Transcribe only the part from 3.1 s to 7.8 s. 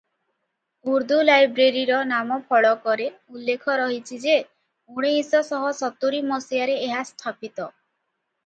ଉଲ୍ଲେଖ ରହିଛି ଯେ ଉଣେଇଶ ଶହ ସତୁରୀ ମସିହାରେ ଏହା ସ୍ଥାପିତ।